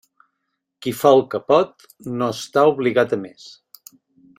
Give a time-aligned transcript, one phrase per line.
[0.85, 1.87] Qui fa el que pot
[2.23, 3.49] no està obligat a més.